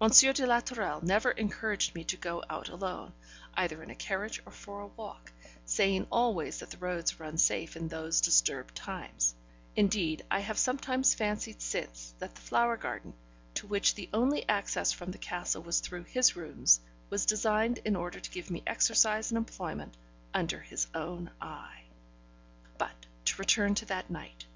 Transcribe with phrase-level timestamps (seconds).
[0.00, 0.08] M.
[0.08, 3.12] de la Tourelle never encouraged me to go out alone,
[3.52, 5.30] either in a carriage or for a walk,
[5.66, 9.34] saying always that the roads were unsafe in those disturbed times;
[9.76, 13.12] indeed, I have sometimes fancied since that the flower garden,
[13.56, 16.80] to which the only access from the castle was through his rooms,
[17.10, 19.98] was designed in order to give me exercise and employment
[20.32, 21.82] under his own eye.
[22.78, 24.46] But to return to that night.